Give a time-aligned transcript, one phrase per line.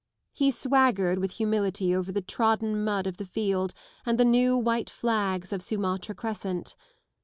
[0.33, 3.71] He swaggered with humility over the trodden mud of the field
[4.03, 6.75] and the new white flags of Sumatra Crescent.